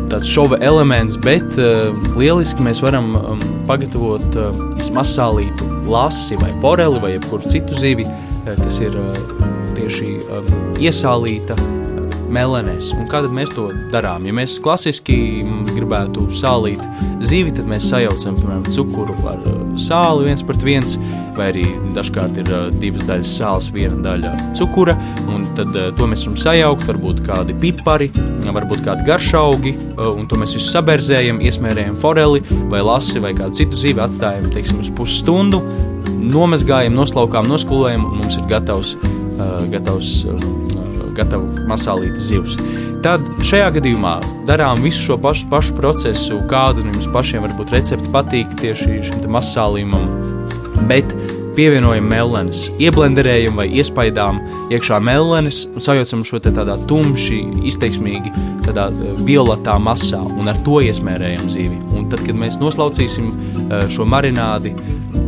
tāds 0.08 0.30
šova 0.30 0.60
elements, 0.64 1.18
bet 1.20 1.58
lieliski 2.16 2.64
mēs 2.64 2.80
varam 2.84 3.10
um, 3.18 3.42
pagatavot 3.68 4.38
uh, 4.38 4.62
masālītu 4.94 5.74
lasi 5.88 6.38
vai 6.40 6.52
foreli 6.62 7.02
vai 7.02 7.14
jebkuru 7.16 7.50
citu 7.50 7.76
zivi, 7.76 8.06
kas 8.48 8.78
ir 8.84 8.94
tieši 9.76 10.14
iesālīta 10.80 11.56
melenēs. 12.32 12.92
Un 12.96 13.08
kā 13.10 13.22
mēs 13.34 13.52
to 13.56 13.68
darām? 13.92 14.26
Ja 14.28 14.34
mēs 14.36 14.58
klasiski 14.62 15.18
gribētu 15.74 16.28
sālīt 16.34 16.82
zivi, 17.24 17.52
tad 17.54 17.68
mēs 17.70 17.88
sajaucam, 17.90 18.36
piemēram, 18.38 18.66
cukuru 18.74 19.16
ar 19.28 19.40
uh, 19.42 19.56
sāli 19.80 20.28
viens 20.28 20.44
pret 20.46 20.62
viens, 20.64 20.96
vai 21.36 21.50
arī 21.52 21.64
dažkārt 21.96 22.38
ir 22.42 22.50
uh, 22.52 22.68
divas 22.74 23.06
daļas 23.08 23.34
sāls, 23.40 23.70
viena 23.74 23.98
daļa 24.04 24.32
cukura, 24.58 24.94
tad 25.58 25.74
uh, 25.74 25.88
to 25.98 26.08
mēs 26.10 26.24
varam 26.26 26.38
sajaukt, 26.44 26.86
varbūt 26.88 27.24
kādi 27.26 27.56
pipari, 27.58 28.10
varbūt 28.48 28.84
kādi 28.86 29.06
garšaugi, 29.08 29.74
un 29.98 30.28
to 30.30 30.38
mēs 30.40 30.54
visu 30.56 30.70
saberzējam, 30.72 31.42
iesmērējam 31.44 31.98
foreli 32.00 32.44
vai 32.70 32.80
lasi 32.84 33.22
vai 33.22 33.34
kādu 33.36 33.60
citu 33.60 33.78
zivi, 33.78 34.02
atstājam, 34.04 34.48
teiksim, 34.54 34.80
uz 34.84 34.92
pusstundu, 34.94 35.60
nomazgājam, 36.08 36.96
noslaukām, 36.96 37.50
noskulējam, 37.50 38.08
un 38.08 38.22
mums 38.22 38.40
ir 38.40 38.48
gatavs, 38.50 38.96
gatavs 39.72 40.22
uh, 40.28 40.57
gatava 41.18 41.66
masālītas 41.68 42.28
zivs. 42.30 42.56
Tad 43.04 43.24
šajā 43.46 43.70
gadījumā 43.76 44.16
darām 44.48 44.82
visu 44.82 45.04
šo 45.04 45.18
pašu, 45.22 45.46
pašu 45.52 45.76
procesu, 45.78 46.40
kādu 46.50 46.84
nu 46.86 46.94
jums 46.96 47.10
pašiem 47.14 47.44
varbūt 47.46 47.74
recepti 47.76 48.10
patīk 48.14 48.56
tieši 48.58 49.02
šim 49.06 49.28
masālījumam, 49.34 50.08
bet 50.90 51.14
pievienojam 51.58 52.06
melenes, 52.10 52.68
ieblenderējam 52.78 53.58
vai 53.58 53.66
iespaidām 53.80 54.38
iekšā 54.74 55.00
melenes 55.02 55.64
un 55.72 55.82
sajaucam 55.82 56.22
šo 56.26 56.42
tādā 56.44 56.76
tumši, 56.90 57.40
izteiksmīgi, 57.70 58.30
tādā 58.66 58.88
e, 58.92 59.14
violetā 59.26 59.74
masā 59.82 60.20
un 60.22 60.50
ar 60.50 60.58
to 60.66 60.78
iesmērējam 60.86 61.50
zivi. 61.50 61.80
Un 61.98 62.06
tad, 62.12 62.22
kad 62.26 62.38
mēs 62.38 62.60
noslaucīsim 62.62 63.32
e, 63.32 63.82
šo 63.94 64.06
marinādi, 64.06 64.76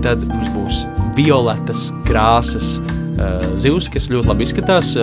tad 0.06 0.22
mums 0.30 0.54
būs 0.54 0.86
violetas 1.18 1.90
krāsas 2.06 2.78
Eh, 3.20 3.42
zivs, 3.60 3.90
kas 3.92 4.08
ļoti 4.08 4.30
labi 4.30 4.46
izskatās. 4.46 4.94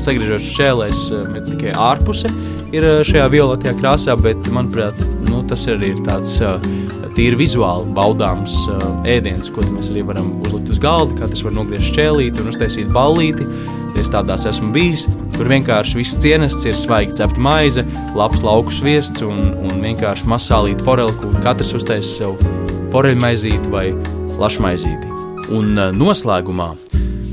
Eh, 0.00 0.04
sagriežot 0.06 0.40
šķēlēs, 0.40 1.00
eh, 1.12 1.40
tikai 1.44 1.72
ārpuse 1.76 2.30
ir 2.72 2.84
šajā 3.04 3.26
violetajā 3.28 3.74
krāsā, 3.76 4.16
bet, 4.16 4.36
manuprāt, 4.48 4.96
nu, 5.28 5.42
tas 5.46 5.66
arī 5.66 5.92
ir 5.92 6.00
tāds 6.06 6.40
tīri 7.16 7.36
vizuāli 7.36 7.92
baudāms 7.92 8.54
ēdiens, 9.04 9.50
ko 9.52 9.60
mēs 9.60 9.90
arī 9.90 10.04
varam 10.06 10.40
uzlikt 10.40 10.70
uz 10.70 10.78
galda, 10.78 11.12
kā 11.18 11.28
tas 11.28 11.42
var 11.42 11.52
nogriezt 11.52 11.90
šķēlīti 11.92 12.40
un 12.40 12.52
uztaisīt 12.52 12.92
ballīti. 12.94 13.44
Es 13.98 14.08
tādās 14.08 14.46
esmu 14.46 14.72
bijis, 14.72 15.04
kur 15.36 15.50
vienkārši 15.50 15.98
viss 15.98 16.16
cienests 16.16 16.64
ir 16.64 16.78
svaigi 16.78 17.18
cepta 17.18 17.42
maize, 17.42 17.84
labs 18.16 18.40
lauku 18.46 18.72
sviests 18.72 19.20
un, 19.26 19.52
un 19.66 19.82
vienkārši 19.82 20.30
masālīta 20.30 20.86
foreli, 20.86 21.12
kur 21.18 21.34
katrs 21.44 21.74
uztaisa 21.76 22.08
sev 22.08 22.38
foreļmaizīti 22.94 23.68
vai 23.74 23.90
lašmaizīti. 24.38 25.10
Un 25.50 25.74
noslēgumā 25.98 26.70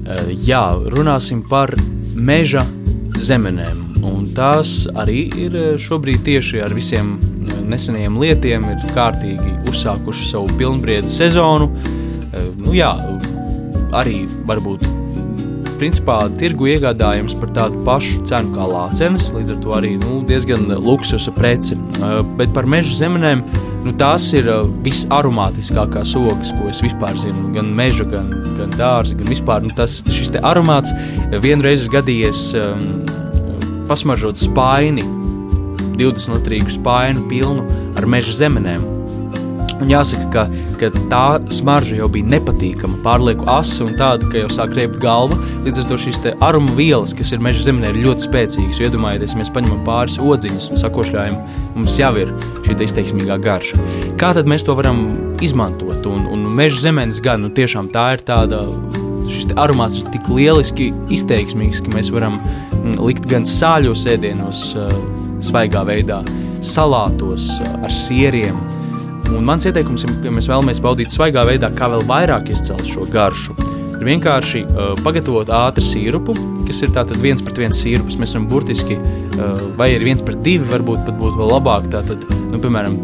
Eh, 0.08 0.30
jā, 0.48 0.64
runāsim 0.88 1.42
par 1.50 1.74
meža 2.18 2.66
zemenēm. 3.18 3.84
Un 4.08 4.28
tās 4.36 4.86
arī 4.98 5.28
ir 5.46 5.56
eh, 5.58 5.70
šobrīd 5.82 6.26
tieši 6.28 6.62
ar 6.66 6.76
visiem 6.76 7.16
eh, 7.18 7.56
nesenajiem 7.72 8.20
lietiem, 8.22 8.68
ir 8.74 8.92
kārtīgi 8.98 9.56
uzsākuši 9.70 10.30
savu 10.34 10.52
pilnbriedu 10.60 11.12
sezonu. 11.12 11.72
Nu, 12.58 12.74
jā, 12.76 12.92
arī 13.96 14.28
varbūt 14.46 14.84
principā 15.80 16.20
tirgu 16.38 16.68
iegādājams 16.74 17.36
par 17.40 17.52
tādu 17.56 17.80
pašu 17.86 18.26
cenu 18.28 18.54
kā 18.54 18.68
lācenes, 18.68 19.32
līdz 19.34 19.56
ar 19.56 19.60
to 19.64 19.74
arī 19.78 19.94
nu, 20.02 20.20
diezgan 20.28 20.68
luksusa 20.74 21.34
prece. 21.34 21.78
Bet 22.38 22.54
par 22.54 22.70
meža 22.70 22.98
zemenēm 23.00 23.44
Nu, 23.86 23.94
tās 23.96 24.26
ir 24.36 24.50
uh, 24.52 24.66
visaromātiskākās 24.84 26.16
ogas, 26.20 26.52
ko 26.58 26.68
es 26.72 26.82
vispār 26.84 27.20
zinu. 27.20 27.52
Gan 27.56 27.70
meža, 27.78 28.08
gan, 28.10 28.34
gan 28.58 28.74
dārza, 28.76 29.16
gan 29.20 29.32
vispār. 29.32 29.64
Nu, 29.64 29.72
tas, 29.78 30.02
šis 30.12 30.34
aromāts 30.42 30.92
vienreiz 31.44 31.86
ir 31.86 31.94
gadījies 31.94 32.44
um, 32.60 32.90
pasmaržot 33.88 34.42
spaini, 34.42 35.06
20 35.98 36.40
litrīgu 36.40 36.78
spainu 36.78 37.26
pilnu 37.32 37.66
ar 37.98 38.10
meža 38.10 38.36
zemenēm. 38.44 38.97
Un 39.78 39.92
jāsaka, 39.92 40.28
ka, 40.34 40.44
ka 40.82 40.90
tā 41.12 41.24
smarža 41.54 42.00
jau 42.00 42.08
bija 42.10 42.26
nepatīkama, 42.32 42.98
pārlieku 43.06 43.46
asa 43.52 43.86
un 43.86 43.94
tāda, 44.00 44.26
ka 44.32 44.42
jau 44.42 44.50
sāk 44.54 44.74
riept 44.78 44.98
galva. 45.04 45.38
Līdz 45.66 45.84
ar 45.84 45.90
to 45.92 46.00
šīs 46.02 46.22
aroma 46.34 46.74
vielas, 46.78 47.14
kas 47.18 47.34
ir 47.36 47.44
meža 47.46 47.68
zemē, 47.68 47.92
ir 47.92 48.00
ļoti 48.08 48.26
spēcīgas. 48.26 48.82
Iedomājieties, 48.88 49.36
mēs 49.38 49.52
paņemam 49.54 49.84
pāris 49.86 50.18
odziņas 50.18 50.72
un 50.74 50.82
sakošļājam, 50.82 51.38
mums 51.76 51.98
jau 52.02 52.14
ir 52.24 52.34
šī 52.66 52.78
izteiksmīgā 52.88 53.38
garša. 53.44 53.84
Kā 54.18 54.34
tad 54.38 54.50
mēs 54.50 54.66
to 54.66 54.74
varam 54.78 55.04
izmantot? 55.46 56.10
Un, 56.10 56.26
un 56.34 56.48
meža 56.58 56.88
zemes 56.88 57.22
gan 57.22 57.46
nu, 57.46 57.54
tiešām 57.54 57.92
tā 57.94 58.10
ir 58.18 58.26
tāda. 58.26 58.66
Šis 59.28 59.52
aromāts 59.60 60.00
ir 60.00 60.08
tik 60.14 60.30
lieliski 60.32 60.90
izteiksmīgs, 61.14 61.84
ka 61.84 61.92
mēs 61.92 62.10
varam 62.16 62.40
mm, 62.40 62.96
likt 63.04 63.28
gan 63.30 63.46
sāļos 63.46 64.06
ēdienos, 64.10 64.62
svaigā 65.44 65.84
veidā, 65.86 66.22
salātos 66.66 67.50
ar 67.84 67.92
sieriem, 67.94 68.56
Un 69.36 69.44
mans 69.48 69.66
ieteikums 69.68 70.06
ka 70.24 70.32
mēs 70.34 70.48
vēlamies 70.50 70.80
baudīt 70.84 71.14
svaigā 71.14 71.44
veidā, 71.48 71.70
kā 71.76 71.90
vēl 71.92 72.06
vairāk 72.08 72.52
izcelt 72.54 72.88
šo 72.88 73.08
garšu. 73.12 73.56
Ir 73.98 74.06
vienkārši 74.06 74.64
uh, 74.68 74.92
pagatavot 75.04 75.50
ātru 75.52 75.84
sīrupu, 75.84 76.36
kas 76.68 76.84
ir 76.86 76.94
tātad 76.96 77.18
viens 77.24 77.42
pret 77.44 77.60
viens 77.64 77.80
sīrups. 77.82 78.20
Mēs 78.22 78.36
varam 78.36 78.48
burtiski, 78.52 78.98
uh, 78.98 79.64
vai 79.80 79.92
ir 79.96 80.06
viens 80.06 80.24
pret 80.24 80.44
divi, 80.46 80.68
varbūt 80.70 81.06
pat 81.08 81.18
būtu 81.20 81.42
vēl 81.42 81.54
labāk. 81.56 81.90
Tātad, 81.94 82.28
nu, 82.52 82.62
piemēram, 82.62 83.00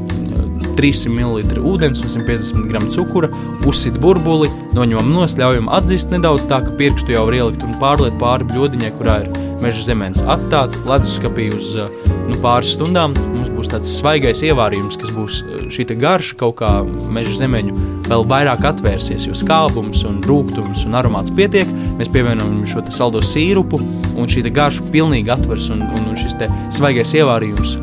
300 0.78 1.14
ml 1.14 1.62
ūdens 1.62 2.04
un 2.04 2.14
150 2.14 2.70
g 2.72 2.84
cukura, 2.94 3.30
uzsit 3.70 3.98
burbuli, 4.02 4.52
noņemam 4.78 5.14
nost, 5.16 5.40
ļaujam 5.42 5.72
atdzist 5.74 6.14
nedaudz 6.14 6.48
tā, 6.50 6.64
ka 6.66 6.76
pirkstu 6.80 7.16
jau 7.16 7.28
var 7.30 7.40
ielikt 7.40 7.66
un 7.66 7.78
pārliet 7.82 8.20
pāri 8.22 8.50
bļodiņai, 8.52 8.94
kurā 9.00 9.22
ir 9.24 9.32
meža 9.64 9.88
zemens. 9.88 10.24
Atstāt 10.28 10.76
leduskapī 10.88 11.48
uz 11.56 11.74
uh, 11.80 11.92
nu, 12.28 12.38
pāris 12.44 12.74
stundām. 12.76 13.16
Mums 13.34 13.52
būs 13.54 13.72
tāds 13.72 13.92
svaigais 14.00 14.44
ievārījums, 14.46 14.98
kas 15.00 15.14
būs 15.16 15.40
eh, 15.44 15.66
šī 15.74 15.88
garša 16.00 16.38
kaut 16.40 16.58
kā 16.62 16.72
meža 16.84 17.38
zemeņu 17.42 17.76
vēl 18.10 18.28
vairāk 18.30 18.66
atvērsies, 18.74 19.28
jo 19.30 19.38
skābums 19.38 20.04
un 20.08 20.22
rūkums 20.26 20.86
un 20.88 21.00
aromāts 21.00 21.34
pietiek. 21.36 21.70
Mēs 22.00 22.12
pievienojam 22.14 22.64
šo 22.70 22.86
saldo 22.94 23.24
sīrupu 23.24 23.82
un 24.18 24.30
šī 24.30 24.46
garša 24.50 24.92
pilnīgi 24.94 25.34
atvers 25.34 25.72
un, 25.74 25.86
un, 25.88 26.12
un 26.12 26.20
šis 26.20 26.38
svaigais 26.76 27.16
ievārījums 27.20 27.78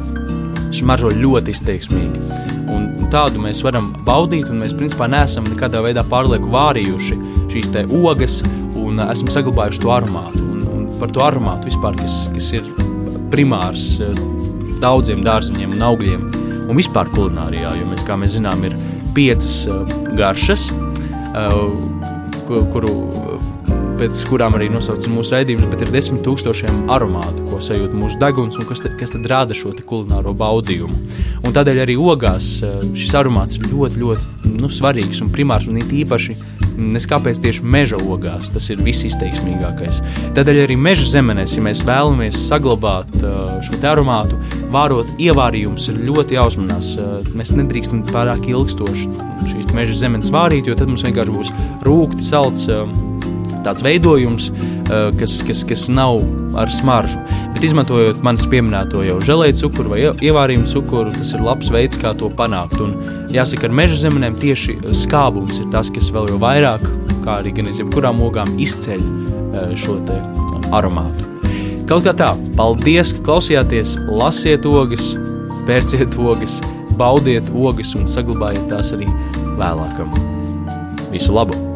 smaržo 0.76 1.11
ļoti 1.16 1.56
izteiksmīgi. 1.56 2.50
Tādu 3.11 3.40
mēs 3.43 3.59
varam 3.67 3.88
baudīt, 4.07 4.52
un 4.52 4.61
mēs 4.62 4.75
principā 4.79 5.09
neesam 5.11 5.49
nekādā 5.49 5.81
veidā 5.83 6.05
pārlieku 6.07 6.47
vārījuši 6.52 7.17
šīs 7.50 7.71
ogas 7.90 8.37
un 8.79 9.02
esam 9.02 9.31
saglabājuši 9.35 9.83
to 9.83 9.90
aromātu. 9.90 10.38
Un, 10.45 10.61
un 10.71 10.85
par 11.00 11.11
to 11.11 11.25
aromātu 11.26 11.67
vispār, 11.67 11.99
kas, 11.99 12.29
kas 12.31 12.52
ir 12.55 12.69
primārs 13.33 13.97
eh, 13.99 14.14
daudziem 14.79 15.25
dārziņiem 15.26 15.75
un 15.75 15.83
augļiem, 15.88 16.23
un 16.69 16.79
vispār 16.79 17.11
kulinārijā, 17.11 17.75
jo 17.81 17.88
mēs, 17.90 18.07
kā 18.07 18.14
mēs 18.14 18.37
zinām, 18.37 18.62
ir 18.69 18.79
piecas 19.17 19.57
eh, 19.67 19.95
garšas, 20.19 20.69
eh, 20.71 21.59
kuru, 22.47 22.95
pēc 24.00 24.21
kurām 24.30 24.54
arī 24.57 24.71
nosaucam 24.73 25.19
mūsu 25.19 25.35
raidījumus, 25.35 25.69
bet 25.69 25.85
ir 25.85 25.90
desmit 25.92 26.23
tūkstošiem 26.25 26.87
aromātu, 26.92 27.45
ko 27.50 27.59
sajūt 27.64 27.92
mūsu 27.97 28.16
deguns 28.21 28.57
un 28.57 28.69
kas, 28.69 28.80
te, 28.80 28.92
kas 28.97 29.12
tad 29.12 29.26
rada 29.28 29.57
šo 29.57 29.75
kulināro 29.76 30.33
baudījumu. 30.40 30.97
Un 31.45 31.57
tādēļ 31.57 31.83
arī 31.85 31.99
ogās 32.00 32.54
šis 32.97 33.12
aromāts 33.21 33.59
ir 33.59 33.69
ļoti, 33.69 34.00
ļoti 34.00 34.54
nu, 34.57 34.71
svarīgs 34.73 35.21
un 35.25 35.33
primārs 35.35 35.69
un 35.69 35.83
it 35.83 35.92
īpaši 35.92 36.38
Nes 36.80 37.04
kāpēc 37.04 37.42
tieši 37.45 37.66
meža 37.66 37.99
ogās 38.00 38.49
tas 38.54 38.71
ir 38.73 38.80
visizteiksmīgākais. 38.85 39.99
Tādēļ 40.37 40.62
arī 40.62 40.78
meža 40.80 41.11
zemenēs, 41.11 41.59
ja 41.59 41.64
mēs 41.66 41.83
vēlamies 41.85 42.38
saglabāt 42.47 43.11
uh, 43.21 43.59
šo 43.66 43.76
aromātu, 43.90 44.38
vārot 44.73 45.11
ievārījumus, 45.21 45.90
ir 45.92 46.00
ļoti 46.09 46.38
jāuzmanās. 46.38 46.95
Uh, 46.97 47.21
mēs 47.37 47.52
nedrīkstam 47.59 48.00
pārāk 48.09 48.49
ilgstoši 48.49 49.12
šīs 49.52 49.75
meža 49.76 50.00
zemes 50.07 50.33
vārīt, 50.33 50.71
jo 50.71 50.78
tad 50.78 50.88
mums 50.88 51.04
vienkārši 51.04 51.37
būs 51.37 51.54
rūkti, 51.85 52.25
salds 52.30 52.69
tāds 53.67 53.85
veidojums, 53.85 54.50
kas, 55.19 55.40
kas, 55.47 55.64
kas 55.69 55.87
nav 55.93 56.21
ar 56.59 56.71
smaržu. 56.73 57.21
Bet 57.55 57.64
izmantojot 57.67 58.23
manis 58.25 58.47
pieminēto 58.50 59.02
jau 59.05 59.19
žēlēju 59.25 59.59
cukuru 59.62 59.93
vai 59.93 60.00
ievārījumu 60.09 60.69
cukuru, 60.71 61.14
tas 61.14 61.35
ir 61.37 61.45
labs 61.45 61.71
veids, 61.73 61.99
kā 62.00 62.12
to 62.19 62.31
panākt. 62.37 62.81
Un 62.83 62.95
jāsaka, 63.35 63.68
ar 63.68 63.77
meža 63.83 64.01
zemenēm 64.05 64.38
tieši 64.40 64.79
skābums 64.96 65.61
ir 65.62 65.70
tas, 65.75 65.92
kas 65.92 66.11
vēl 66.14 66.33
vairāk, 66.40 66.87
kā 67.25 67.40
arī 67.40 67.55
gan 67.59 67.70
es 67.70 67.83
jebkurām 67.83 68.23
ogām, 68.25 68.55
izceļ 68.61 69.03
eh, 69.03 69.75
šo 69.79 70.01
aromātu. 70.75 71.29
Kaut 71.90 72.07
kā 72.07 72.14
tā, 72.14 72.31
paldies, 72.59 73.14
ka 73.16 73.25
klausījāties, 73.27 73.96
lasiet 74.09 74.66
ogas, 74.68 75.12
pērciet 75.66 76.14
ogas, 76.23 76.61
baudiet 77.01 77.51
ogas 77.51 77.96
un 77.99 78.07
saglabājiet 78.11 78.70
tās 78.70 78.94
arī 78.96 79.11
vēlākam. 79.59 80.14
Visu 81.11 81.35
labu! 81.35 81.69